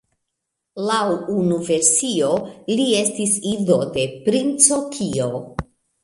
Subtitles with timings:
[0.91, 1.01] Laŭ
[1.33, 2.29] unu versio
[2.79, 5.29] li estis ido de Princo Kio.